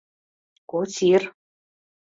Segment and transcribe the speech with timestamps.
[0.71, 1.23] Косир.